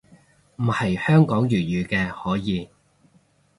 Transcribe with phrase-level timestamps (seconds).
[0.55, 2.67] 唔係香港粵語嘅可以